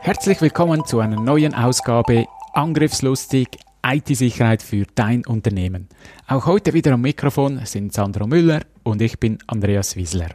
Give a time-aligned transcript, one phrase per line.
[0.00, 3.48] Herzlich willkommen zu einer neuen Ausgabe Angriffslustig
[3.84, 5.88] IT-Sicherheit für dein Unternehmen.
[6.26, 10.30] Auch heute wieder am Mikrofon sind Sandro Müller und ich bin Andreas Wiesler.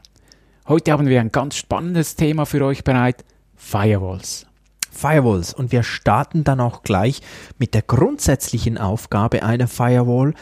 [0.67, 3.23] Heute haben wir ein ganz spannendes Thema für euch bereit,
[3.55, 4.45] Firewalls.
[4.91, 7.21] Firewalls und wir starten dann auch gleich
[7.57, 10.33] mit der grundsätzlichen Aufgabe einer Firewall,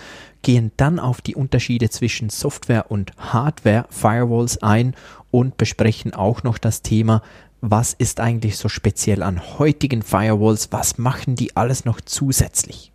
[0.41, 4.95] gehen dann auf die Unterschiede zwischen Software und Hardware Firewalls ein
[5.29, 7.21] und besprechen auch noch das Thema
[7.61, 10.71] was ist eigentlich so speziell an heutigen Firewalls?
[10.71, 12.91] Was machen die alles noch zusätzlich?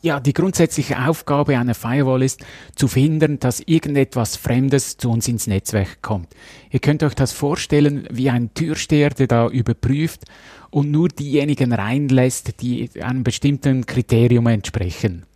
[0.00, 2.44] Ja, die grundsätzliche Aufgabe einer Firewall ist,
[2.76, 6.28] zu verhindern, dass irgendetwas Fremdes zu uns ins Netzwerk kommt.
[6.70, 10.22] Ihr könnt euch das vorstellen wie ein Türsteher, der da überprüft
[10.70, 15.26] und nur diejenigen reinlässt, die einem bestimmten Kriterium entsprechen.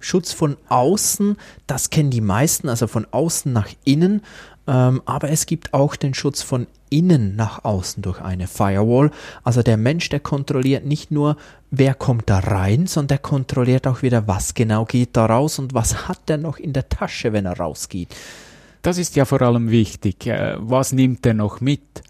[0.00, 1.36] Schutz von außen,
[1.66, 4.22] das kennen die meisten, also von außen nach innen.
[4.66, 9.10] Ähm, aber es gibt auch den Schutz von innen nach außen durch eine Firewall.
[9.42, 11.36] Also der Mensch, der kontrolliert nicht nur,
[11.70, 15.74] wer kommt da rein, sondern der kontrolliert auch wieder, was genau geht da raus und
[15.74, 18.14] was hat er noch in der Tasche, wenn er rausgeht.
[18.82, 20.26] Das ist ja vor allem wichtig.
[20.58, 22.02] Was nimmt er noch mit?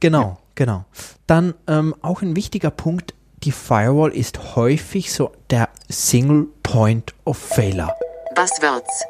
[0.00, 0.38] Genau, ja.
[0.54, 0.84] genau.
[1.26, 7.36] Dann ähm, auch ein wichtiger Punkt, die Firewall ist häufig so der Single Point of
[7.36, 7.92] Failure.
[8.34, 9.04] Buzzwords.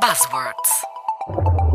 [0.00, 1.65] Buzzwords.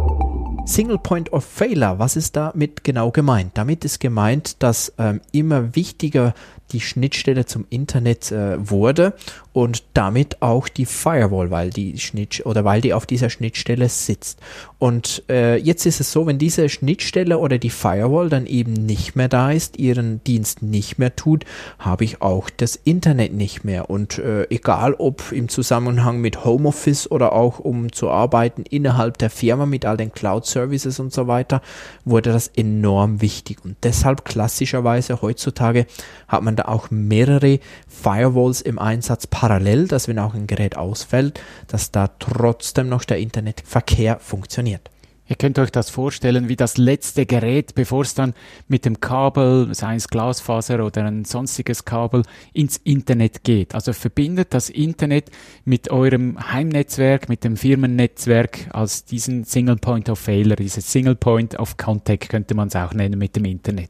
[0.66, 3.58] Single Point of Failure, was ist damit genau gemeint?
[3.58, 6.34] Damit ist gemeint, dass ähm, immer wichtiger
[6.72, 9.14] die Schnittstelle zum Internet äh, wurde
[9.54, 14.40] und damit auch die Firewall, weil die Schnitt oder weil die auf dieser Schnittstelle sitzt.
[14.80, 19.16] Und äh, jetzt ist es so, wenn diese Schnittstelle oder die Firewall dann eben nicht
[19.16, 21.46] mehr da ist, ihren Dienst nicht mehr tut,
[21.80, 23.90] habe ich auch das Internet nicht mehr.
[23.90, 29.30] Und äh, egal ob im Zusammenhang mit Homeoffice oder auch um zu arbeiten innerhalb der
[29.30, 31.62] Firma mit all den Cloud-Services und so weiter,
[32.06, 33.64] wurde das enorm wichtig.
[33.66, 35.86] Und deshalb klassischerweise heutzutage
[36.28, 41.42] hat man da auch mehrere Firewalls im Einsatz parallel, dass wenn auch ein Gerät ausfällt,
[41.68, 44.90] dass da trotzdem noch der Internetverkehr funktioniert.
[45.28, 48.34] Ihr könnt euch das vorstellen wie das letzte Gerät, bevor es dann
[48.68, 53.74] mit dem Kabel, sei es Glasfaser oder ein sonstiges Kabel, ins Internet geht.
[53.74, 55.32] Also verbindet das Internet
[55.64, 61.58] mit eurem Heimnetzwerk, mit dem Firmennetzwerk als diesen Single Point of Failure, dieses Single Point
[61.58, 63.90] of Contact könnte man es auch nennen mit dem Internet.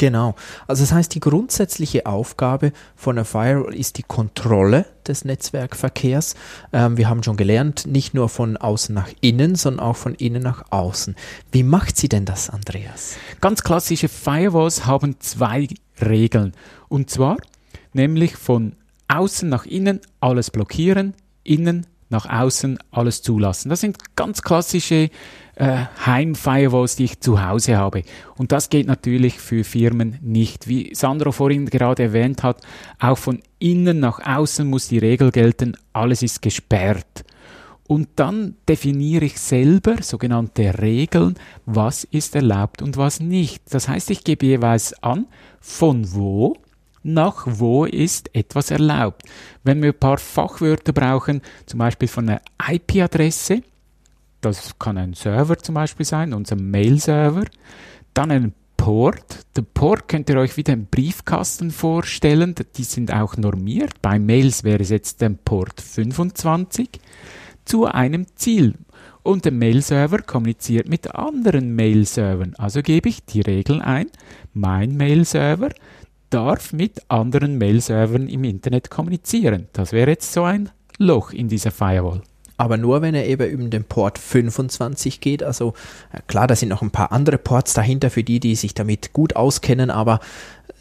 [0.00, 0.34] Genau.
[0.66, 6.36] Also das heißt, die grundsätzliche Aufgabe von einer Firewall ist die Kontrolle des Netzwerkverkehrs.
[6.72, 10.42] Ähm, wir haben schon gelernt, nicht nur von außen nach innen, sondern auch von innen
[10.42, 11.16] nach außen.
[11.52, 13.16] Wie macht sie denn das, Andreas?
[13.42, 15.68] Ganz klassische Firewalls haben zwei
[16.00, 16.54] Regeln.
[16.88, 17.36] Und zwar
[17.92, 18.76] nämlich von
[19.08, 21.12] außen nach innen alles blockieren,
[21.44, 23.70] innen nach außen alles zulassen.
[23.70, 25.10] Das sind ganz klassische
[25.54, 28.02] äh, Heim-Firewalls, die ich zu Hause habe.
[28.36, 30.68] Und das geht natürlich für Firmen nicht.
[30.68, 32.60] Wie Sandro vorhin gerade erwähnt hat,
[32.98, 37.24] auch von innen nach außen muss die Regel gelten, alles ist gesperrt.
[37.86, 41.34] Und dann definiere ich selber sogenannte Regeln,
[41.66, 43.62] was ist erlaubt und was nicht.
[43.74, 45.26] Das heißt, ich gebe jeweils an,
[45.60, 46.56] von wo
[47.02, 49.22] nach wo ist etwas erlaubt.
[49.64, 53.62] Wenn wir ein paar Fachwörter brauchen, zum Beispiel von einer IP-Adresse,
[54.40, 57.44] das kann ein Server zum Beispiel sein, unser Mail-Server.
[58.14, 59.44] Dann ein Port.
[59.56, 62.54] Der Port könnt ihr euch wieder im Briefkasten vorstellen.
[62.76, 64.00] Die sind auch normiert.
[64.00, 66.88] Bei Mails wäre es jetzt der Port 25
[67.66, 68.74] zu einem Ziel.
[69.22, 72.54] Und der Mail-Server kommuniziert mit anderen Mail-Servern.
[72.56, 74.06] Also gebe ich die Regel ein.
[74.54, 75.68] Mein Mail-Server
[76.30, 79.68] darf mit anderen Mail-Servern im Internet kommunizieren.
[79.72, 82.22] Das wäre jetzt so ein Loch in dieser Firewall
[82.60, 85.42] aber nur wenn er eben über den Port 25 geht.
[85.42, 85.72] Also
[86.26, 89.34] klar, da sind noch ein paar andere Ports dahinter für die, die sich damit gut
[89.34, 90.20] auskennen, aber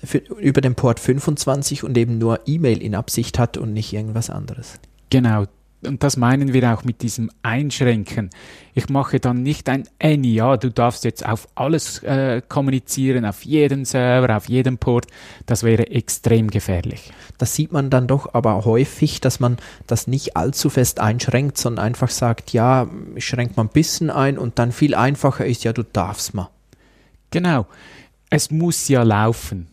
[0.04, 4.30] für, über den Port 25 und eben nur E-Mail in Absicht hat und nicht irgendwas
[4.30, 4.78] anderes.
[5.10, 5.46] Genau.
[5.86, 8.30] Und das meinen wir auch mit diesem Einschränken.
[8.74, 13.44] Ich mache dann nicht ein Any, ja, du darfst jetzt auf alles äh, kommunizieren, auf
[13.44, 15.08] jeden Server, auf jeden Port.
[15.46, 17.12] Das wäre extrem gefährlich.
[17.38, 21.86] Das sieht man dann doch aber häufig, dass man das nicht allzu fest einschränkt, sondern
[21.86, 25.74] einfach sagt, ja, ich schränke mal ein bisschen ein und dann viel einfacher ist, ja,
[25.74, 26.50] du darfst mal.
[27.32, 27.68] Genau.
[28.30, 29.68] Es muss ja laufen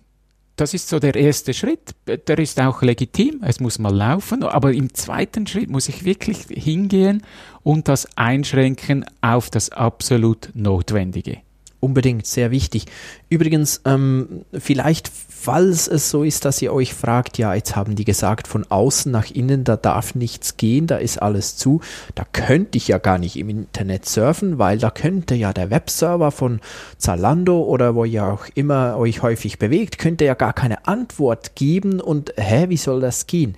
[0.57, 1.95] das ist so der erste Schritt.
[2.07, 3.41] Der ist auch legitim.
[3.43, 4.43] Es muss mal laufen.
[4.43, 7.23] Aber im zweiten Schritt muss ich wirklich hingehen
[7.63, 11.39] und das einschränken auf das absolut Notwendige.
[11.87, 12.87] Unbedingt, sehr wichtig.
[13.29, 18.05] Übrigens, ähm, vielleicht, falls es so ist, dass ihr euch fragt, ja, jetzt haben die
[18.05, 21.81] gesagt, von außen nach innen, da darf nichts gehen, da ist alles zu,
[22.17, 26.33] da könnte ich ja gar nicht im Internet surfen, weil da könnte ja der Webserver
[26.33, 26.59] von
[26.99, 32.01] Zalando oder wo ihr auch immer euch häufig bewegt, könnte ja gar keine Antwort geben
[32.01, 33.55] und hä, wie soll das gehen?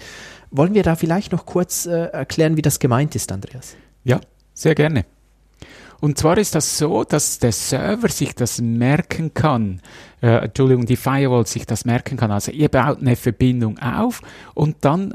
[0.51, 3.75] Wollen wir da vielleicht noch kurz äh, erklären, wie das gemeint ist, Andreas?
[4.05, 4.21] Ja,
[4.53, 5.07] sehr gerne.
[6.01, 9.81] Und zwar ist das so, dass der Server sich das merken kann,
[10.23, 12.31] äh, Entschuldigung, die Firewall sich das merken kann.
[12.31, 14.23] Also ihr baut eine Verbindung auf
[14.55, 15.15] und dann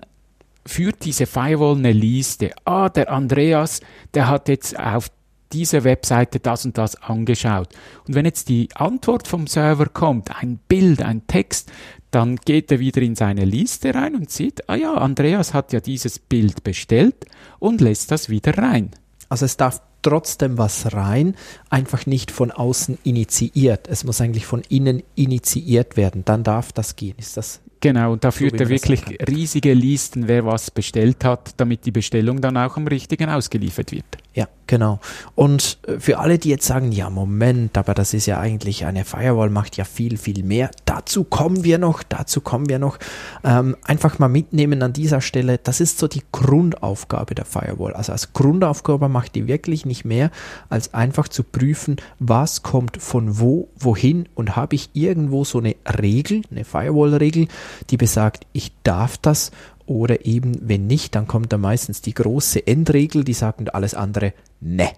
[0.65, 2.51] führt diese Firewall eine Liste.
[2.65, 3.81] Ah, der Andreas,
[4.13, 5.09] der hat jetzt auf
[5.53, 7.69] dieser Webseite das und das angeschaut.
[8.07, 11.71] Und wenn jetzt die Antwort vom Server kommt, ein Bild, ein Text,
[12.11, 15.79] dann geht er wieder in seine Liste rein und sieht, ah ja, Andreas hat ja
[15.79, 17.25] dieses Bild bestellt
[17.59, 18.91] und lässt das wieder rein.
[19.29, 21.35] Also es darf trotzdem was rein,
[21.69, 23.87] einfach nicht von außen initiiert.
[23.87, 26.23] Es muss eigentlich von innen initiiert werden.
[26.25, 27.15] Dann darf das gehen.
[27.17, 31.85] Ist das Genau, und da führt er wirklich riesige Listen, wer was bestellt hat, damit
[31.85, 34.05] die Bestellung dann auch am richtigen ausgeliefert wird.
[34.33, 34.99] Ja, genau.
[35.35, 39.05] Und äh, für alle, die jetzt sagen, ja, Moment, aber das ist ja eigentlich eine
[39.05, 40.71] Firewall, macht ja viel, viel mehr.
[40.85, 42.97] Dazu kommen wir noch, dazu kommen wir noch.
[43.43, 47.93] Ähm, einfach mal mitnehmen an dieser Stelle, das ist so die Grundaufgabe der Firewall.
[47.93, 50.31] Also als Grundaufgabe macht die wirklich nicht mehr,
[50.69, 55.75] als einfach zu prüfen, was kommt von wo, wohin und habe ich irgendwo so eine
[56.01, 57.49] Regel, eine Firewall-Regel,
[57.89, 59.51] die besagt, ich darf das
[59.85, 64.33] oder eben, wenn nicht, dann kommt da meistens die große Endregel, die sagt alles andere,
[64.61, 64.89] ne.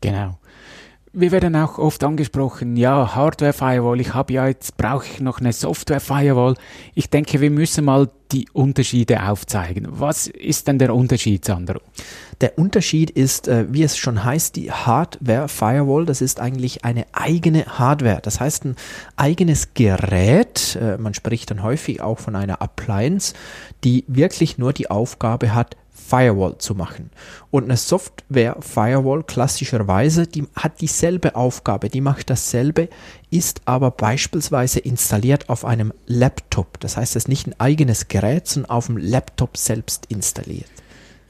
[0.00, 0.38] Genau.
[1.16, 5.52] Wir werden auch oft angesprochen, ja, Hardware-Firewall, ich habe ja jetzt, brauche ich noch eine
[5.52, 6.56] Software-Firewall.
[6.96, 9.86] Ich denke, wir müssen mal die Unterschiede aufzeigen.
[9.90, 11.78] Was ist denn der Unterschied, Sandro?
[12.40, 16.04] Der Unterschied ist, äh, wie es schon heißt, die Hardware Firewall.
[16.04, 18.18] Das ist eigentlich eine eigene Hardware.
[18.20, 18.76] Das heißt, ein
[19.14, 20.76] eigenes Gerät.
[20.82, 23.34] Äh, man spricht dann häufig auch von einer Appliance,
[23.84, 25.76] die wirklich nur die Aufgabe hat,
[26.06, 27.10] Firewall zu machen.
[27.50, 32.88] Und eine Software Firewall klassischerweise, die hat dieselbe Aufgabe, die macht dasselbe,
[33.30, 36.78] ist aber beispielsweise installiert auf einem Laptop.
[36.80, 40.68] Das heißt, es ist nicht ein eigenes Gerät, sondern auf dem Laptop selbst installiert.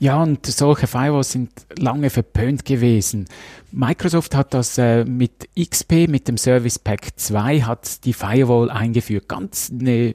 [0.00, 3.26] Ja, und solche Firewalls sind lange verpönt gewesen.
[3.71, 9.29] Microsoft hat das äh, mit XP, mit dem Service Pack 2, hat die Firewall eingeführt.
[9.29, 10.15] Ganz eine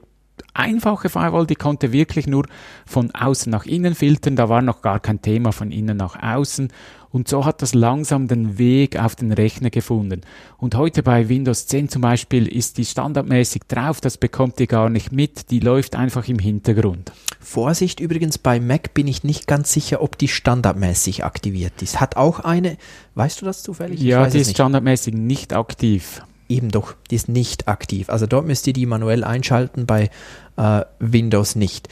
[0.60, 2.46] einfache Firewall, die konnte wirklich nur
[2.86, 4.36] von außen nach innen filtern.
[4.36, 6.68] Da war noch gar kein Thema von innen nach außen.
[7.12, 10.20] Und so hat das langsam den Weg auf den Rechner gefunden.
[10.58, 14.88] Und heute bei Windows 10 zum Beispiel ist die standardmäßig drauf, das bekommt ihr gar
[14.88, 17.10] nicht mit, die läuft einfach im Hintergrund.
[17.40, 22.00] Vorsicht übrigens, bei Mac bin ich nicht ganz sicher, ob die standardmäßig aktiviert ist.
[22.00, 22.76] Hat auch eine,
[23.16, 24.00] weißt du das zufällig?
[24.00, 24.56] Ja, die ist nicht.
[24.56, 28.10] standardmäßig nicht aktiv eben doch, die ist nicht aktiv.
[28.10, 30.10] Also dort müsst ihr die manuell einschalten, bei
[30.56, 31.88] äh, Windows nicht.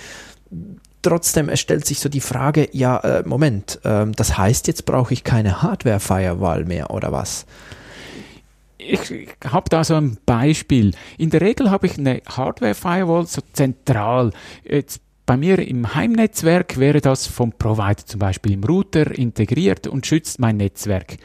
[1.02, 5.24] Trotzdem, stellt sich so die Frage, ja, äh, Moment, äh, das heißt, jetzt brauche ich
[5.24, 7.46] keine Hardware-Firewall mehr oder was?
[8.78, 10.92] ich habe da so ein Beispiel.
[11.18, 14.32] In der Regel habe ich eine Hardware-Firewall so zentral.
[14.64, 20.06] Jetzt bei mir im Heimnetzwerk wäre das vom Provider zum Beispiel im Router integriert und
[20.06, 21.18] schützt mein Netzwerk.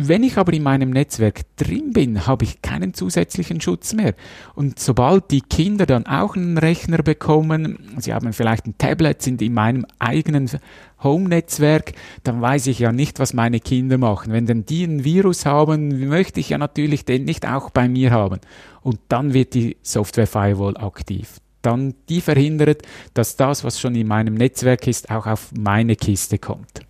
[0.00, 4.14] Wenn ich aber in meinem Netzwerk drin bin, habe ich keinen zusätzlichen Schutz mehr.
[4.54, 9.42] Und sobald die Kinder dann auch einen Rechner bekommen, sie haben vielleicht ein Tablet, sind
[9.42, 10.48] in meinem eigenen
[11.02, 14.32] Home-Netzwerk, dann weiß ich ja nicht, was meine Kinder machen.
[14.32, 18.12] Wenn denn die ein Virus haben, möchte ich ja natürlich den nicht auch bei mir
[18.12, 18.38] haben.
[18.82, 21.40] Und dann wird die Software Firewall aktiv.
[21.60, 22.82] Dann die verhindert,
[23.14, 26.82] dass das, was schon in meinem Netzwerk ist, auch auf meine Kiste kommt.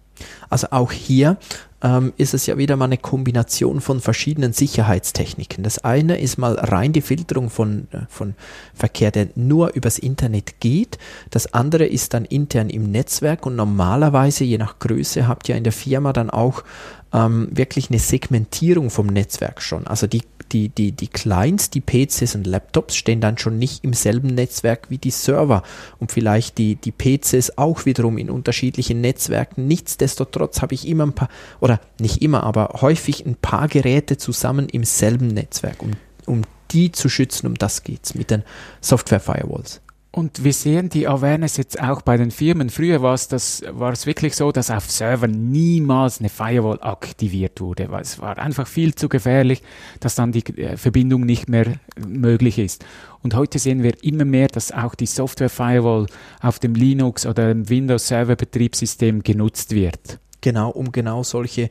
[0.50, 1.38] Also auch hier
[1.83, 5.63] ähm, ist es ja wieder mal eine Kombination von verschiedenen Sicherheitstechniken.
[5.63, 8.35] Das eine ist mal rein die Filterung von, äh, von
[8.75, 10.99] Verkehr, der nur übers Internet geht.
[11.31, 15.65] Das andere ist dann intern im Netzwerk und normalerweise, je nach Größe, habt ihr in
[15.65, 16.65] der Firma dann auch
[17.13, 19.87] ähm, wirklich eine Segmentierung vom Netzwerk schon.
[19.87, 23.93] Also die die, die, die Clients, die PCs und Laptops stehen dann schon nicht im
[23.93, 25.62] selben Netzwerk wie die Server
[25.99, 29.67] und vielleicht die, die PCs auch wiederum in unterschiedlichen Netzwerken.
[29.67, 31.28] Nichtsdestotrotz habe ich immer ein paar,
[31.61, 35.93] oder nicht immer, aber häufig ein paar Geräte zusammen im selben Netzwerk, um,
[36.26, 38.43] um die zu schützen, um das geht es mit den
[38.81, 39.81] Software-Firewalls.
[40.11, 42.71] Und wir sehen die Awareness jetzt auch bei den Firmen.
[42.71, 47.61] Früher war es, das, war es wirklich so, dass auf Servern niemals eine Firewall aktiviert
[47.61, 49.62] wurde, weil es war einfach viel zu gefährlich,
[50.00, 52.87] dass dann die äh, Verbindung nicht mehr möglich ist.
[53.23, 56.07] Und heute sehen wir immer mehr, dass auch die Software Firewall
[56.41, 60.19] auf dem Linux oder dem Windows Server Betriebssystem genutzt wird.
[60.41, 61.69] Genau, um genau solche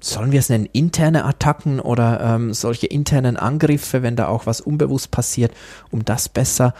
[0.00, 4.60] sollen wir es nennen, interne Attacken oder ähm, solche internen Angriffe, wenn da auch was
[4.60, 5.52] unbewusst passiert,
[5.90, 6.72] um das besser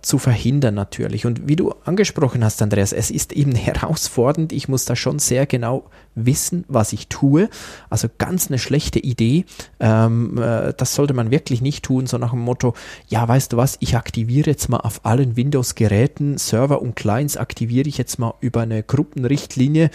[0.00, 1.26] zu verhindern natürlich.
[1.26, 4.52] Und wie du angesprochen hast, Andreas, es ist eben herausfordernd.
[4.52, 7.48] Ich muss da schon sehr genau wissen, was ich tue.
[7.88, 9.44] Also ganz eine schlechte Idee.
[9.78, 12.74] Ähm, äh, das sollte man wirklich nicht tun, so nach dem Motto,
[13.06, 17.88] ja, weißt du was, ich aktiviere jetzt mal auf allen Windows-Geräten, Server und Clients aktiviere
[17.88, 19.90] ich jetzt mal über eine Gruppenrichtlinie.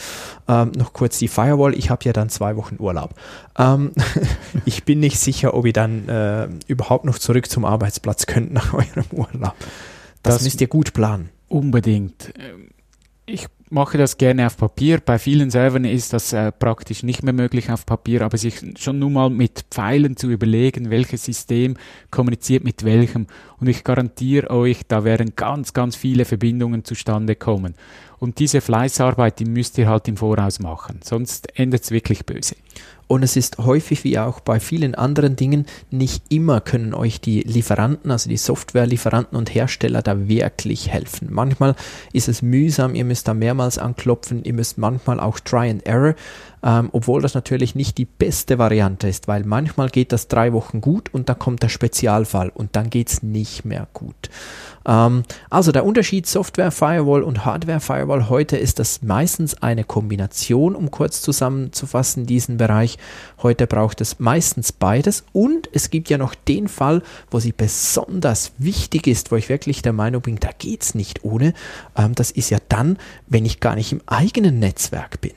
[0.47, 3.15] Ähm, noch kurz die Firewall, ich habe ja dann zwei Wochen Urlaub.
[3.57, 3.91] Ähm,
[4.65, 8.73] ich bin nicht sicher, ob ihr dann äh, überhaupt noch zurück zum Arbeitsplatz könnt nach
[8.73, 9.55] eurem Urlaub.
[10.23, 11.29] Das, das müsst ihr gut planen.
[11.47, 12.33] Unbedingt.
[13.25, 14.99] Ich mache das gerne auf Papier.
[14.99, 18.99] Bei vielen Servern ist das äh, praktisch nicht mehr möglich auf Papier, aber sich schon
[18.99, 21.75] nur mal mit Pfeilen zu überlegen, welches System
[22.11, 23.27] kommuniziert mit welchem.
[23.59, 27.75] Und ich garantiere euch, da werden ganz, ganz viele Verbindungen zustande kommen.
[28.19, 32.55] Und diese Fleißarbeit, die müsst ihr halt im Voraus machen, sonst endet es wirklich böse.
[33.11, 37.41] Und es ist häufig wie auch bei vielen anderen Dingen, nicht immer können euch die
[37.41, 41.27] Lieferanten, also die Softwarelieferanten und Hersteller da wirklich helfen.
[41.29, 41.75] Manchmal
[42.13, 46.15] ist es mühsam, ihr müsst da mehrmals anklopfen, ihr müsst manchmal auch Try and Error,
[46.63, 50.81] ähm, obwohl das natürlich nicht die beste Variante ist, weil manchmal geht das drei Wochen
[50.81, 54.29] gut und dann kommt der Spezialfall und dann geht es nicht mehr gut.
[54.85, 60.75] Ähm, also der Unterschied Software Firewall und Hardware Firewall heute ist das meistens eine Kombination,
[60.75, 62.97] um kurz zusammenzufassen, diesen Bereich.
[63.41, 68.53] Heute braucht es meistens beides und es gibt ja noch den Fall, wo sie besonders
[68.57, 71.53] wichtig ist, wo ich wirklich der Meinung bin, da geht es nicht ohne.
[71.95, 75.33] Ähm, das ist ja dann, wenn ich gar nicht im eigenen Netzwerk bin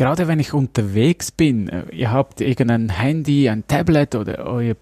[0.00, 4.74] gerade wenn ich unterwegs bin, äh, ihr habt irgendein Handy, ein Tablet oder euer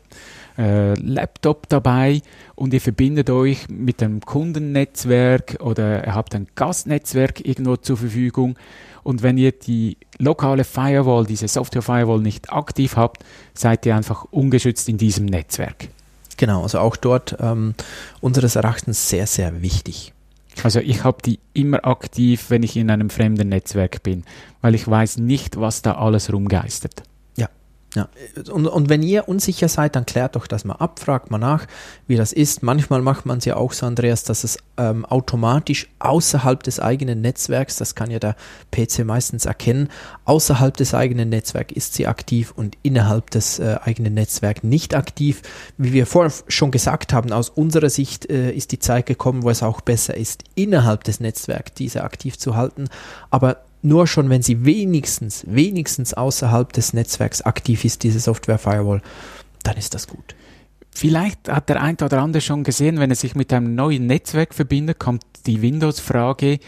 [0.56, 2.22] äh, Laptop dabei
[2.54, 8.56] und ihr verbindet euch mit einem Kundennetzwerk oder ihr habt ein Gastnetzwerk irgendwo zur Verfügung.
[9.02, 14.24] Und wenn ihr die lokale Firewall, diese Software Firewall nicht aktiv habt, seid ihr einfach
[14.30, 15.88] ungeschützt in diesem Netzwerk.
[16.36, 17.74] Genau, also auch dort ähm,
[18.20, 20.12] unseres Erachtens sehr, sehr wichtig.
[20.64, 24.24] Also ich habe die immer aktiv, wenn ich in einem fremden Netzwerk bin,
[24.60, 27.02] weil ich weiß nicht, was da alles rumgeistert.
[27.94, 28.06] Ja,
[28.52, 31.66] und, und wenn ihr unsicher seid, dann klärt doch das mal ab, fragt mal nach,
[32.06, 32.62] wie das ist.
[32.62, 37.22] Manchmal macht man es ja auch so, Andreas, dass es ähm, automatisch außerhalb des eigenen
[37.22, 38.36] Netzwerks, das kann ja der
[38.72, 39.88] PC meistens erkennen,
[40.26, 45.40] außerhalb des eigenen Netzwerks ist sie aktiv und innerhalb des äh, eigenen Netzwerks nicht aktiv.
[45.78, 49.50] Wie wir vorher schon gesagt haben, aus unserer Sicht äh, ist die Zeit gekommen, wo
[49.50, 52.90] es auch besser ist, innerhalb des Netzwerks diese aktiv zu halten.
[53.30, 59.02] Aber nur schon, wenn sie wenigstens, wenigstens außerhalb des Netzwerks aktiv ist, diese Software Firewall,
[59.62, 60.34] dann ist das gut.
[60.90, 64.52] Vielleicht hat der ein oder andere schon gesehen, wenn er sich mit einem neuen Netzwerk
[64.52, 66.58] verbindet, kommt die Windows-Frage,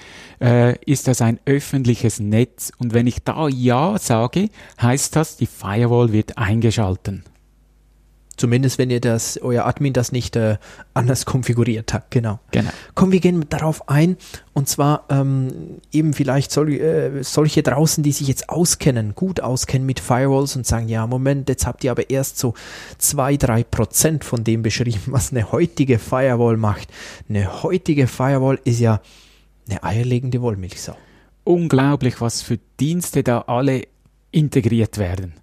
[0.41, 2.71] äh, ist das ein öffentliches Netz?
[2.79, 4.51] Und wenn ich da Ja sage,
[4.81, 7.25] heißt das, die Firewall wird eingeschalten.
[8.41, 10.57] Zumindest wenn ihr das, euer Admin das nicht äh,
[10.95, 12.11] anders konfiguriert hat.
[12.11, 12.41] Genau.
[12.53, 12.71] genau.
[12.95, 14.17] Komm, wir gehen darauf ein.
[14.55, 19.85] Und zwar ähm, eben vielleicht soll, äh, solche draußen, die sich jetzt auskennen, gut auskennen
[19.85, 22.55] mit Firewalls und sagen, ja, Moment, jetzt habt ihr aber erst so
[22.97, 26.89] zwei, drei Prozent von dem beschrieben, was eine heutige Firewall macht.
[27.29, 29.03] Eine heutige Firewall ist ja
[29.69, 30.97] eine eierlegende Wollmilchsau.
[31.45, 33.83] Unglaublich, was für Dienste da alle
[34.33, 35.40] integriert werden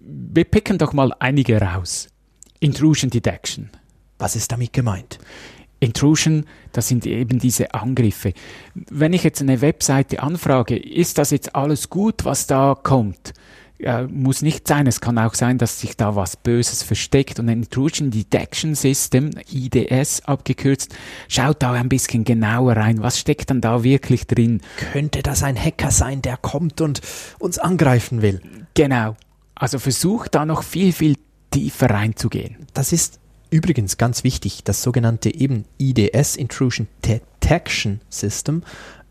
[0.00, 2.08] wir picken doch mal einige raus.
[2.58, 3.70] Intrusion Detection.
[4.18, 5.18] Was ist damit gemeint?
[5.80, 8.34] Intrusion, das sind eben diese Angriffe.
[8.74, 13.32] Wenn ich jetzt eine Webseite anfrage, ist das jetzt alles gut, was da kommt?
[13.78, 14.86] Ja, muss nicht sein.
[14.86, 19.30] Es kann auch sein, dass sich da was Böses versteckt und ein Intrusion Detection System,
[19.50, 20.94] IDS abgekürzt,
[21.28, 23.02] schaut da ein bisschen genauer rein.
[23.02, 24.60] Was steckt dann da wirklich drin?
[24.92, 27.00] Könnte das ein Hacker sein, der kommt und
[27.38, 28.42] uns angreifen will?
[28.74, 29.16] Genau.
[29.60, 31.16] Also versuch da noch viel, viel
[31.50, 32.66] tiefer reinzugehen.
[32.72, 38.62] Das ist übrigens ganz wichtig, das sogenannte eben IDS, Intrusion Detection System.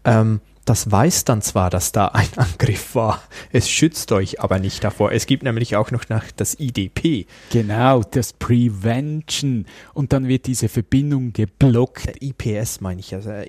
[0.05, 4.83] Ähm, das weiß dann zwar, dass da ein Angriff war, es schützt euch aber nicht
[4.83, 5.11] davor.
[5.11, 7.27] Es gibt nämlich auch noch nach das IDP.
[7.51, 9.67] Genau, das Prevention.
[9.93, 12.07] Und dann wird diese Verbindung geblockt.
[12.07, 13.47] Äh, IPS meine ich, also äh,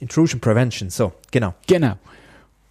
[0.00, 1.54] Intrusion Prevention, so, genau.
[1.66, 1.96] Genau.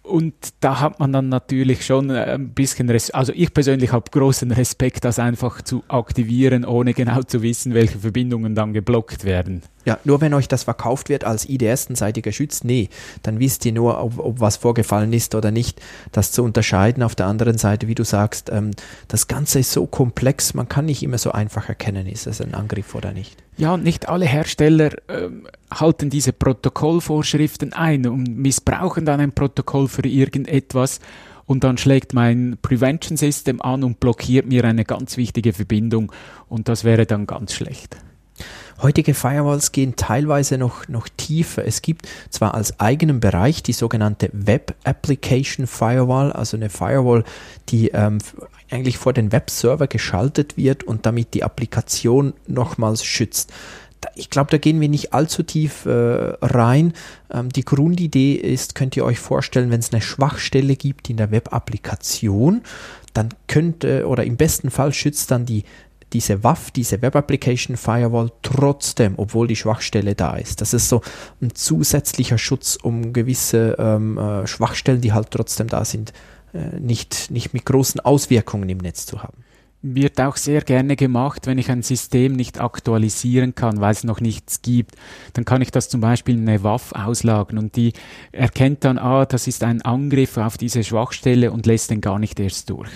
[0.02, 4.10] Und da hat man dann natürlich schon äh, ein bisschen, Res also ich persönlich habe
[4.10, 9.62] großen Respekt, das einfach zu aktivieren, ohne genau zu wissen, welche Verbindungen dann geblockt werden.
[9.84, 12.88] Ja, nur wenn euch das verkauft wird als IDS-seitiger Schütz, nee,
[13.22, 15.80] dann wisst ihr nur, ob, ob, was vorgefallen ist oder nicht.
[16.10, 18.72] Das zu unterscheiden auf der anderen Seite, wie du sagst, ähm,
[19.06, 22.54] das Ganze ist so komplex, man kann nicht immer so einfach erkennen, ist es ein
[22.54, 23.41] Angriff oder nicht.
[23.56, 30.06] Ja, nicht alle Hersteller ähm, halten diese Protokollvorschriften ein und missbrauchen dann ein Protokoll für
[30.06, 31.00] irgendetwas
[31.44, 36.12] und dann schlägt mein Prevention System an und blockiert mir eine ganz wichtige Verbindung
[36.48, 37.96] und das wäre dann ganz schlecht.
[38.80, 41.64] Heutige Firewalls gehen teilweise noch, noch tiefer.
[41.64, 47.24] Es gibt zwar als eigenen Bereich die sogenannte Web Application Firewall, also eine Firewall,
[47.68, 48.18] die ähm,
[48.70, 53.52] eigentlich vor den Webserver geschaltet wird und damit die Applikation nochmals schützt
[54.14, 56.92] ich glaube, da gehen wir nicht allzu tief äh, rein.
[57.30, 61.30] Ähm, die Grundidee ist, könnt ihr euch vorstellen, wenn es eine Schwachstelle gibt in der
[61.30, 62.62] Web-Applikation,
[63.14, 65.64] dann könnte oder im besten Fall schützt dann die
[66.12, 70.60] diese WAF, diese Web Application Firewall trotzdem, obwohl die Schwachstelle da ist.
[70.60, 71.02] Das ist so
[71.40, 76.12] ein zusätzlicher Schutz, um gewisse ähm, äh, Schwachstellen, die halt trotzdem da sind,
[76.52, 79.42] äh, nicht, nicht mit großen Auswirkungen im Netz zu haben
[79.82, 84.20] wird auch sehr gerne gemacht, wenn ich ein System nicht aktualisieren kann, weil es noch
[84.20, 84.94] nichts gibt.
[85.32, 87.92] Dann kann ich das zum Beispiel in eine WAF auslagern und die
[88.30, 92.38] erkennt dann, ah, das ist ein Angriff auf diese Schwachstelle und lässt den gar nicht
[92.38, 92.90] erst durch.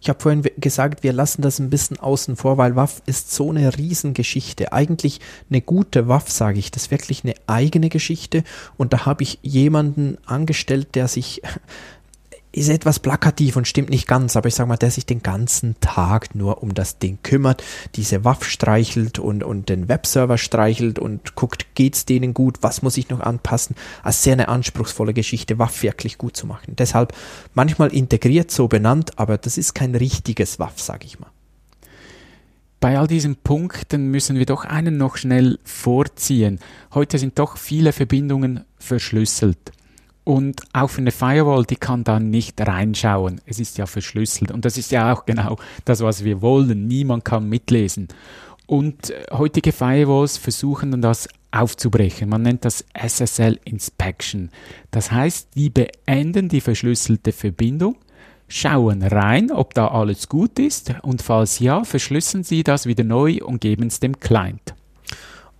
[0.00, 3.50] Ich habe vorhin gesagt, wir lassen das ein bisschen außen vor, weil WAF ist so
[3.50, 4.72] eine Riesengeschichte.
[4.72, 8.42] Eigentlich eine gute WAF, sage ich, das ist wirklich eine eigene Geschichte.
[8.78, 11.42] Und da habe ich jemanden angestellt, der sich
[12.52, 15.78] ist etwas plakativ und stimmt nicht ganz, aber ich sag mal, der sich den ganzen
[15.80, 17.62] Tag nur um das Ding kümmert,
[17.94, 22.96] diese WAF streichelt und, und den Webserver streichelt und guckt, geht's denen gut, was muss
[22.96, 23.76] ich noch anpassen.
[24.02, 26.74] Als sehr eine anspruchsvolle Geschichte, WAF wirklich gut zu machen.
[26.76, 27.14] Deshalb
[27.54, 31.30] manchmal integriert so benannt, aber das ist kein richtiges WAF, sag ich mal.
[32.80, 36.58] Bei all diesen Punkten müssen wir doch einen noch schnell vorziehen.
[36.94, 39.58] Heute sind doch viele Verbindungen verschlüsselt.
[40.24, 43.40] Und für eine Firewall, die kann da nicht reinschauen.
[43.46, 44.52] Es ist ja verschlüsselt.
[44.52, 46.86] Und das ist ja auch genau das, was wir wollen.
[46.86, 48.08] Niemand kann mitlesen.
[48.66, 52.28] Und äh, heutige Firewalls versuchen dann das aufzubrechen.
[52.28, 54.50] Man nennt das SSL Inspection.
[54.90, 57.96] Das heißt, die beenden die verschlüsselte Verbindung,
[58.46, 63.38] schauen rein, ob da alles gut ist und falls ja, verschlüsseln sie das wieder neu
[63.44, 64.74] und geben es dem Client.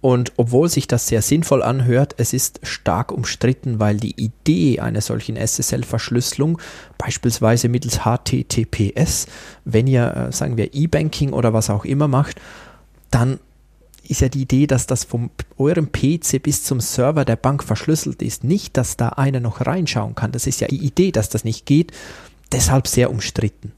[0.00, 5.02] Und obwohl sich das sehr sinnvoll anhört, es ist stark umstritten, weil die Idee einer
[5.02, 6.58] solchen SSL-Verschlüsselung,
[6.96, 9.26] beispielsweise mittels HTTPS,
[9.64, 12.40] wenn ihr, äh, sagen wir, E-Banking oder was auch immer macht,
[13.10, 13.40] dann
[14.08, 18.22] ist ja die Idee, dass das von eurem PC bis zum Server der Bank verschlüsselt
[18.22, 18.42] ist.
[18.42, 20.32] Nicht, dass da einer noch reinschauen kann.
[20.32, 21.92] Das ist ja die Idee, dass das nicht geht.
[22.50, 23.72] Deshalb sehr umstritten.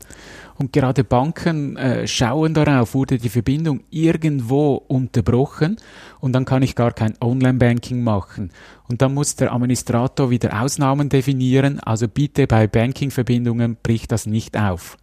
[0.62, 5.76] Und gerade Banken äh, schauen darauf, wurde die Verbindung irgendwo unterbrochen
[6.20, 8.52] und dann kann ich gar kein Online-Banking machen.
[8.88, 14.56] Und dann muss der Administrator wieder Ausnahmen definieren, also bitte bei Banking-Verbindungen bricht das nicht
[14.56, 14.98] auf.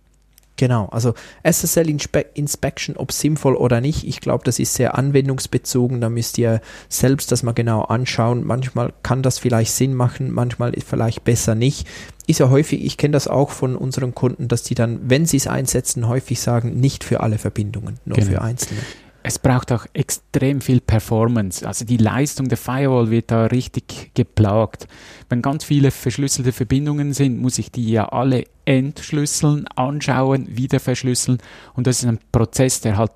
[0.60, 1.89] Genau, also SSL
[2.34, 7.32] Inspection, ob sinnvoll oder nicht, ich glaube, das ist sehr anwendungsbezogen, da müsst ihr selbst
[7.32, 8.43] das mal genau anschauen.
[8.45, 11.88] Manchmal kann das vielleicht Sinn machen, manchmal vielleicht besser nicht.
[12.28, 15.38] Ist ja häufig, ich kenne das auch von unseren Kunden, dass die dann, wenn sie
[15.38, 18.30] es einsetzen, häufig sagen, nicht für alle Verbindungen, nur genau.
[18.30, 18.82] für einzelne
[19.23, 21.67] es braucht auch extrem viel Performance.
[21.67, 24.88] Also die Leistung der Firewall wird da richtig geplagt.
[25.29, 31.39] Wenn ganz viele verschlüsselte Verbindungen sind, muss ich die ja alle entschlüsseln, anschauen, wieder verschlüsseln.
[31.75, 33.12] Und das ist ein Prozess, der halt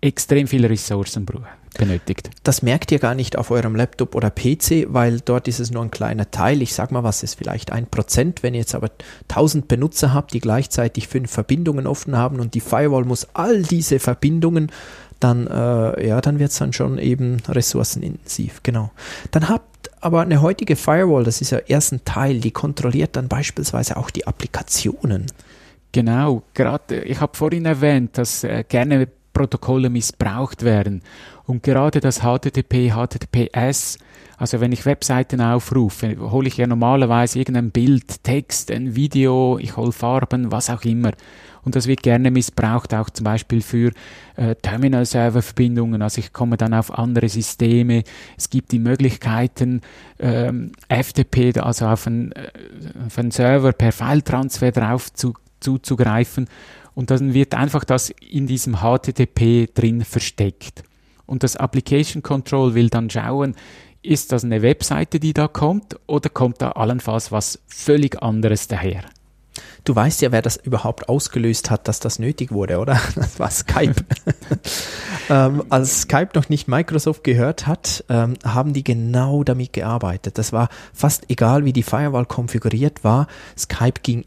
[0.00, 1.26] extrem viele Ressourcen
[1.78, 2.30] benötigt.
[2.42, 5.82] Das merkt ihr gar nicht auf eurem Laptop oder PC, weil dort ist es nur
[5.82, 6.60] ein kleiner Teil.
[6.60, 8.42] Ich sag mal, was ist vielleicht ein Prozent.
[8.42, 8.90] Wenn ihr jetzt aber
[9.28, 13.98] 1000 Benutzer habt, die gleichzeitig fünf Verbindungen offen haben und die Firewall muss all diese
[13.98, 14.70] Verbindungen
[15.22, 18.90] dann, äh, ja, dann wird es dann schon eben ressourcenintensiv, genau.
[19.30, 23.28] Dann habt aber eine heutige Firewall, das ist ja erst ein Teil, die kontrolliert dann
[23.28, 25.26] beispielsweise auch die Applikationen.
[25.92, 31.02] Genau, gerade, ich habe vorhin erwähnt, dass äh, gerne Protokolle missbraucht werden.
[31.44, 33.98] Und gerade das HTTP, HTTPS,
[34.42, 39.76] also wenn ich Webseiten aufrufe, hole ich ja normalerweise irgendein Bild, Text, ein Video, ich
[39.76, 41.12] hole Farben, was auch immer.
[41.62, 43.92] Und das wird gerne missbraucht, auch zum Beispiel für
[44.34, 46.02] äh, Terminal-Server-Verbindungen.
[46.02, 48.02] Also ich komme dann auf andere Systeme.
[48.36, 49.80] Es gibt die Möglichkeiten,
[50.18, 52.50] ähm, FTP, also auf einen, äh,
[53.06, 56.48] auf einen Server per File-Transfer drauf zu, zuzugreifen.
[56.96, 60.82] Und dann wird einfach das in diesem HTTP drin versteckt.
[61.26, 63.54] Und das Application Control will dann schauen,
[64.02, 69.02] ist das eine Webseite, die da kommt, oder kommt da allenfalls was völlig anderes daher?
[69.84, 73.00] Du weißt ja, wer das überhaupt ausgelöst hat, dass das nötig wurde, oder?
[73.16, 73.96] Das war Skype.
[75.30, 80.38] ähm, als Skype noch nicht Microsoft gehört hat, ähm, haben die genau damit gearbeitet.
[80.38, 83.26] Das war fast egal, wie die Firewall konfiguriert war.
[83.58, 84.24] Skype ging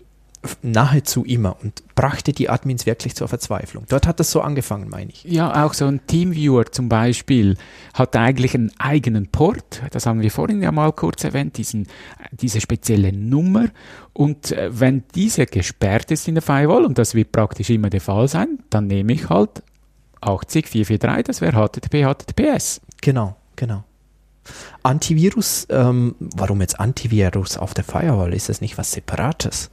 [0.61, 3.85] nahezu immer und brachte die Admins wirklich zur Verzweiflung.
[3.89, 5.23] Dort hat das so angefangen, meine ich.
[5.23, 7.57] Ja, auch so ein Teamviewer zum Beispiel
[7.93, 11.87] hat eigentlich einen eigenen Port, das haben wir vorhin ja mal kurz erwähnt, diesen,
[12.31, 13.67] diese spezielle Nummer
[14.13, 18.01] und äh, wenn diese gesperrt ist in der Firewall, und das wird praktisch immer der
[18.01, 19.63] Fall sein, dann nehme ich halt
[20.21, 22.81] 80443, das wäre HTTP, HTTPS.
[23.01, 23.83] Genau, genau.
[24.83, 28.33] Antivirus, ähm, warum jetzt Antivirus auf der Firewall?
[28.33, 29.69] Ist das nicht was Separates?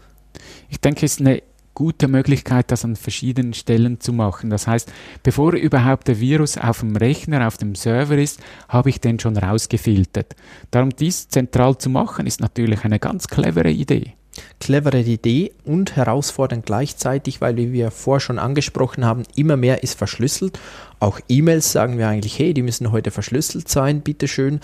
[0.72, 1.42] Ich denke, es ist eine
[1.74, 4.48] gute Möglichkeit, das an verschiedenen Stellen zu machen.
[4.48, 4.90] Das heißt,
[5.22, 9.36] bevor überhaupt der Virus auf dem Rechner, auf dem Server ist, habe ich den schon
[9.36, 10.34] rausgefiltert.
[10.70, 14.14] Darum dies zentral zu machen, ist natürlich eine ganz clevere Idee.
[14.60, 19.98] Clevere Idee und herausfordernd gleichzeitig, weil wie wir vorher schon angesprochen haben, immer mehr ist
[19.98, 20.58] verschlüsselt.
[21.00, 24.60] Auch E-Mails sagen wir eigentlich, hey, die müssen heute verschlüsselt sein, bitteschön.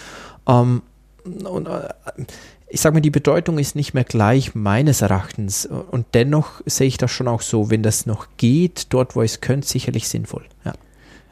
[0.49, 0.81] Ähm,
[1.25, 1.91] und, äh,
[2.71, 5.67] ich sage mal, die Bedeutung ist nicht mehr gleich meines Erachtens.
[5.67, 9.41] Und dennoch sehe ich das schon auch so, wenn das noch geht, dort wo es
[9.41, 10.45] könnte, sicherlich sinnvoll.
[10.65, 10.75] Ja.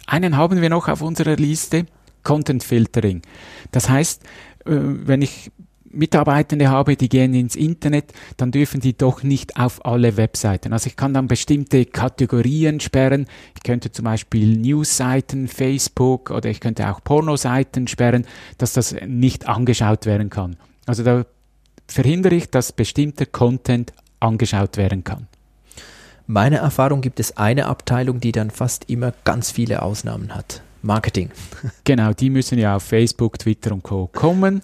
[0.07, 1.87] Einen haben wir noch auf unserer Liste,
[2.23, 3.23] Content Filtering.
[3.71, 4.23] Das heißt,
[4.65, 5.51] äh, wenn ich
[5.91, 10.73] Mitarbeitende habe, die gehen ins Internet, dann dürfen die doch nicht auf alle Webseiten.
[10.73, 13.27] Also ich kann dann bestimmte Kategorien sperren.
[13.57, 18.27] Ich könnte zum Beispiel Newsseiten, Facebook oder ich könnte auch Pornoseiten sperren,
[18.59, 20.57] dass das nicht angeschaut werden kann.
[20.87, 21.27] Also da
[21.89, 25.27] verhindere ich, dass bestimmter Content angeschaut werden kann.
[26.27, 30.63] Meiner Erfahrung gibt es eine Abteilung, die dann fast immer ganz viele Ausnahmen hat.
[30.83, 31.31] Marketing.
[31.85, 34.09] Genau, die müssen ja auf Facebook, Twitter und Co.
[34.09, 34.63] kommen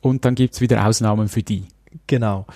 [0.00, 1.66] und dann gibt es wieder Ausnahmen für die.
[2.06, 2.46] Genau.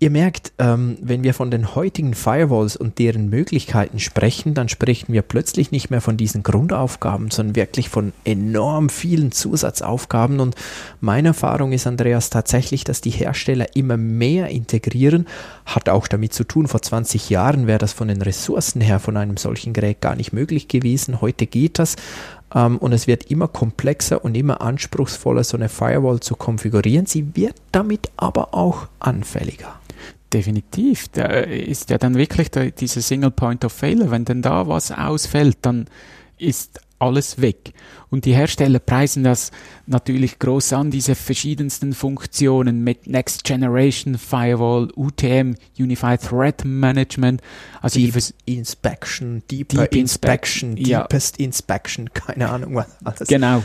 [0.00, 5.12] Ihr merkt, ähm, wenn wir von den heutigen Firewalls und deren Möglichkeiten sprechen, dann sprechen
[5.12, 10.38] wir plötzlich nicht mehr von diesen Grundaufgaben, sondern wirklich von enorm vielen Zusatzaufgaben.
[10.38, 10.54] Und
[11.00, 15.26] meine Erfahrung ist, Andreas, tatsächlich, dass die Hersteller immer mehr integrieren.
[15.66, 19.16] Hat auch damit zu tun, vor 20 Jahren wäre das von den Ressourcen her von
[19.16, 21.20] einem solchen Gerät gar nicht möglich gewesen.
[21.20, 21.96] Heute geht das.
[22.54, 27.04] Um, und es wird immer komplexer und immer anspruchsvoller, so eine Firewall zu konfigurieren.
[27.04, 29.78] Sie wird damit aber auch anfälliger.
[30.32, 31.08] Definitiv.
[31.08, 34.10] Da ist ja dann wirklich der, dieser Single Point of Failure.
[34.10, 35.86] Wenn denn da was ausfällt, dann
[36.36, 37.72] ist alles weg.
[38.10, 39.50] Und die Hersteller preisen das
[39.86, 47.40] natürlich groß an, diese verschiedensten Funktionen mit Next Generation Firewall, UTM, Unified Threat Management,
[47.80, 51.44] also Deep Inspection, Deeper Deep Inspection, Inspe Deepest ja.
[51.44, 53.28] Inspection, keine Ahnung was alles.
[53.28, 53.62] Genau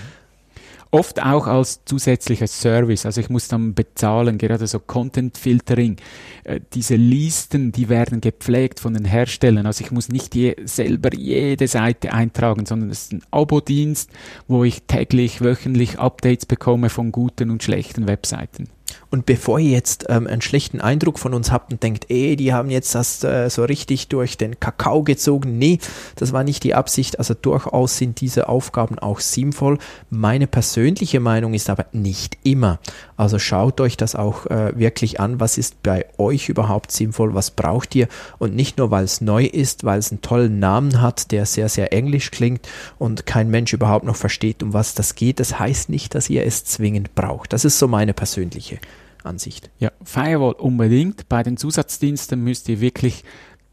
[0.93, 3.05] oft auch als zusätzlicher Service.
[3.05, 5.97] Also ich muss dann bezahlen, gerade so Content Filtering.
[6.43, 9.65] Äh, diese Listen, die werden gepflegt von den Herstellern.
[9.65, 14.11] Also ich muss nicht je, selber jede Seite eintragen, sondern es ist ein Abo-Dienst,
[14.47, 18.69] wo ich täglich, wöchentlich Updates bekomme von guten und schlechten Webseiten.
[19.13, 22.51] Und bevor ihr jetzt ähm, einen schlechten Eindruck von uns habt und denkt, ey, die
[22.51, 25.77] haben jetzt das äh, so richtig durch den Kakao gezogen, nee,
[26.15, 27.19] das war nicht die Absicht.
[27.19, 29.77] Also durchaus sind diese Aufgaben auch sinnvoll.
[30.09, 32.79] Meine persönliche Meinung ist aber nicht immer.
[33.15, 37.51] Also schaut euch das auch äh, wirklich an, was ist bei euch überhaupt sinnvoll, was
[37.51, 38.07] braucht ihr
[38.39, 41.69] und nicht nur, weil es neu ist, weil es einen tollen Namen hat, der sehr,
[41.69, 45.39] sehr englisch klingt und kein Mensch überhaupt noch versteht, um was das geht.
[45.39, 47.53] Das heißt nicht, dass ihr es zwingend braucht.
[47.53, 48.79] Das ist so meine persönliche
[49.25, 49.69] Ansicht.
[49.79, 51.29] Ja, Firewall unbedingt.
[51.29, 53.23] Bei den Zusatzdiensten müsst ihr wirklich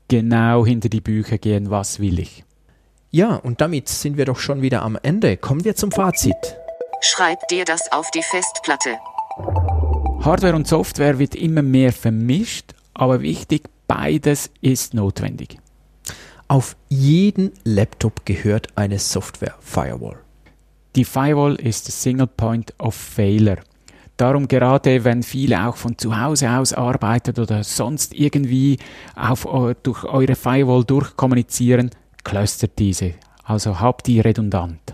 [0.09, 2.45] genau hinter die Bücher gehen, was will ich.
[3.11, 5.37] Ja, und damit sind wir doch schon wieder am Ende.
[5.37, 6.57] Kommen wir zum Fazit.
[7.01, 8.99] Schreib dir das auf die Festplatte.
[10.21, 15.59] Hardware und Software wird immer mehr vermischt, aber wichtig, beides ist notwendig.
[16.47, 20.19] Auf jeden Laptop gehört eine Software Firewall.
[20.97, 23.61] Die Firewall ist the Single Point of Failure.
[24.21, 28.77] Darum gerade, wenn viele auch von zu Hause aus arbeiten oder sonst irgendwie
[29.17, 29.49] auf,
[29.83, 31.89] durch eure Firewall durchkommunizieren,
[32.23, 33.15] clustert diese.
[33.45, 34.93] Also habt die redundant.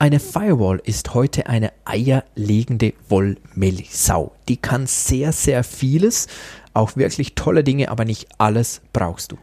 [0.00, 4.32] Eine Firewall ist heute eine eierlegende Wollmilchsau.
[4.48, 6.26] Die kann sehr, sehr vieles,
[6.74, 9.38] auch wirklich tolle Dinge, aber nicht alles brauchst du.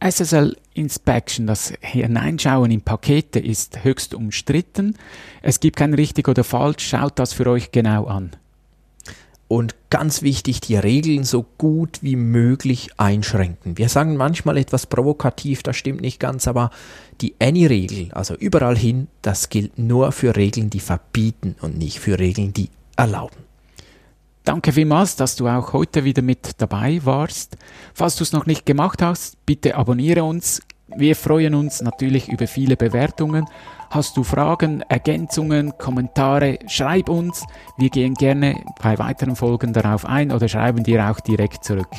[0.00, 4.96] SSL Inspection, das Hineinschauen in Pakete, ist höchst umstritten.
[5.42, 6.88] Es gibt kein richtig oder falsch.
[6.88, 8.30] Schaut das für euch genau an.
[9.48, 13.78] Und ganz wichtig, die Regeln so gut wie möglich einschränken.
[13.78, 16.70] Wir sagen manchmal etwas provokativ, das stimmt nicht ganz, aber
[17.22, 22.18] die Any-Regel, also überall hin, das gilt nur für Regeln, die verbieten und nicht für
[22.18, 23.47] Regeln, die erlauben.
[24.48, 27.58] Danke vielmals, dass du auch heute wieder mit dabei warst.
[27.92, 30.62] Falls du es noch nicht gemacht hast, bitte abonniere uns.
[30.86, 33.44] Wir freuen uns natürlich über viele Bewertungen.
[33.90, 37.44] Hast du Fragen, Ergänzungen, Kommentare, schreib uns.
[37.76, 41.94] Wir gehen gerne bei weiteren Folgen darauf ein oder schreiben dir auch direkt zurück.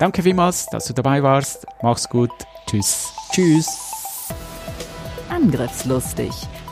[0.00, 1.68] Danke vielmals, dass du dabei warst.
[1.82, 2.32] Mach's gut.
[2.66, 3.12] Tschüss.
[3.30, 3.68] Tschüss.
[5.28, 6.32] Angriffslustig.